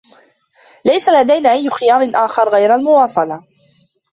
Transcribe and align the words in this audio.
ليس 0.85 1.09
لدينا 1.09 1.51
أي 1.51 1.69
خيار 1.69 2.11
آخر 2.25 2.49
غير 2.49 2.75
المواصلة. 2.75 3.43